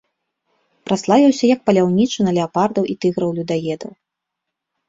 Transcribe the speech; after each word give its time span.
Праславіўся 0.89 1.45
як 1.55 1.59
паляўнічы 1.71 2.19
на 2.27 2.31
леапардаў 2.39 2.83
і 2.95 2.97
тыграў-людаедаў. 3.07 3.91